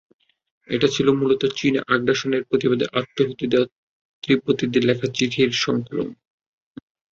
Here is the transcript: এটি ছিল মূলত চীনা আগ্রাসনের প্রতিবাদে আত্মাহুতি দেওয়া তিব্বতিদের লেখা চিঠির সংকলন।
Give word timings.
এটি 0.69 0.87
ছিল 0.95 1.07
মূলত 1.11 1.41
চীনা 1.57 1.81
আগ্রাসনের 1.93 2.43
প্রতিবাদে 2.49 2.85
আত্মাহুতি 2.99 3.45
দেওয়া 3.51 3.67
তিব্বতিদের 4.23 4.83
লেখা 4.89 5.07
চিঠির 5.17 5.51
সংকলন। 5.63 6.07